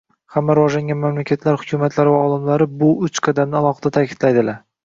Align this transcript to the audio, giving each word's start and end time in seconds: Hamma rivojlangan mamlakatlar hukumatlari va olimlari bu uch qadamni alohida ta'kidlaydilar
Hamma 0.35 0.53
rivojlangan 0.59 0.97
mamlakatlar 1.01 1.59
hukumatlari 1.63 2.15
va 2.15 2.23
olimlari 2.31 2.69
bu 2.81 2.91
uch 3.09 3.23
qadamni 3.29 3.61
alohida 3.63 3.93
ta'kidlaydilar 4.01 4.63